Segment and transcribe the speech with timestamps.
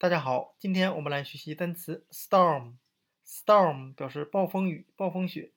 [0.00, 2.76] 大家好，今天我们来学习单词 storm。
[3.22, 5.52] storm 表示暴风雨、暴风雪。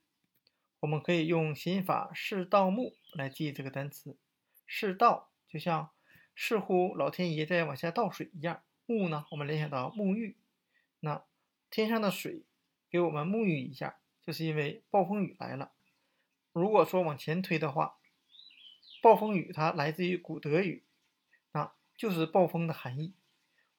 [0.81, 4.17] 我们可以用谐音法“视倒木”来记这个单词。
[4.65, 5.91] 视倒就像
[6.35, 10.35] 似乎老天爷在往下倒水一样，沐呢，我们联想到沐浴。
[10.99, 11.23] 那
[11.69, 12.43] 天上的水
[12.89, 15.71] 给我们沐浴一下，就是因为暴风雨来了。
[16.51, 17.95] 如果说往前推的话，
[19.01, 20.83] 暴风雨它来自于古德语，
[21.53, 23.13] 那就是暴风的含义。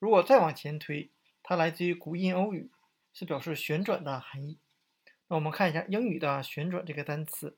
[0.04, 1.10] 如果再往前推，
[1.42, 2.70] 它来自于古印欧语，
[3.14, 4.58] 是表示旋转的含义。
[5.28, 7.56] 那我们看一下英语的“旋转”这个单词，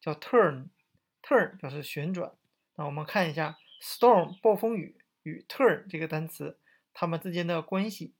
[0.00, 2.32] 叫 turn，turn 表示旋转。
[2.74, 6.58] 那我们看一下 storm 暴风雨与 turn 这个单词，
[6.92, 8.14] 它们之间的关系，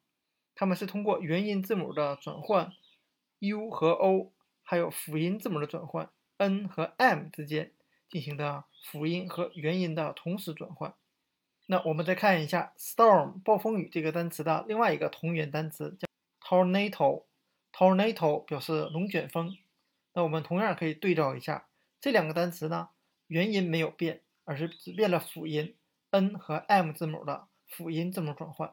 [0.55, 2.73] 它们是通过元音字母的转换
[3.41, 7.73] u 和 o，还有辅音字母的转换 n 和 m 之间
[8.09, 10.95] 进行的辅音和元音的同时转换。
[11.69, 16.07] 那我们再看一下 storm 暴风雨这个单词的另外一个同源单词叫
[16.41, 19.59] tornado，tornado 表示龙卷风。
[20.13, 21.67] 那我们同样可以对照一下
[22.01, 22.91] 这两个单词呢，
[23.27, 25.75] 元音没有变，而是只变了辅音
[26.11, 28.73] n 和 m 字母的辅音字母转换。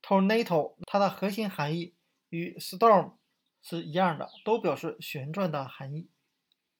[0.00, 1.96] tornado 它的核心含义
[2.28, 3.14] 与 storm
[3.60, 6.08] 是一样的，都表示旋转的含义。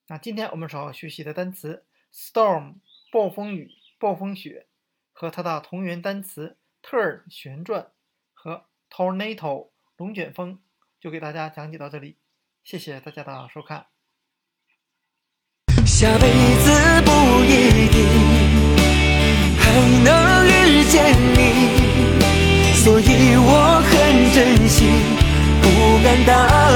[0.07, 2.77] 那今天我们所要学习的单词 storm
[3.11, 3.75] 暴风雨。
[4.01, 4.67] 暴风雪
[5.13, 7.93] 和它的同源单词 turn 旋转
[8.33, 10.59] 和 tornado 龙卷风，
[10.99, 12.17] 就给大家讲解到这里。
[12.65, 13.89] 谢谢大家的收看。
[15.85, 17.11] 下辈子不
[17.45, 17.99] 一定
[19.59, 19.63] 还
[20.03, 23.93] 能遇见你，所以我很
[24.33, 24.89] 珍惜，
[25.61, 25.67] 不
[26.03, 26.70] 敢大。